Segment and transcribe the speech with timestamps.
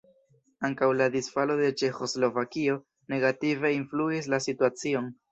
[0.67, 2.77] Ankaŭ la disfalo de Ĉeĥoslovakio
[3.15, 5.11] negative influis la situacion.